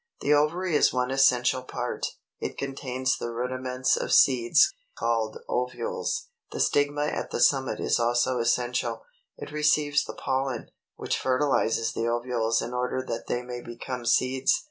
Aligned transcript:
The 0.21 0.33
ovary 0.33 0.75
is 0.75 0.91
one 0.91 1.11
essential 1.11 1.61
part: 1.61 2.07
it 2.39 2.57
contains 2.57 3.19
the 3.19 3.29
rudiments 3.31 3.95
of 3.95 4.11
seeds, 4.11 4.73
called 4.97 5.37
OVULES. 5.47 6.29
The 6.51 6.59
stigma 6.59 7.05
at 7.05 7.29
the 7.29 7.39
summit 7.39 7.79
is 7.79 7.99
also 7.99 8.39
essential: 8.39 9.03
it 9.37 9.51
receives 9.51 10.03
the 10.03 10.15
pollen, 10.15 10.69
which 10.95 11.19
fertilizes 11.19 11.93
the 11.93 12.07
ovules 12.07 12.63
in 12.63 12.73
order 12.73 13.03
that 13.07 13.27
they 13.27 13.43
may 13.43 13.61
become 13.61 14.07
seeds. 14.07 14.59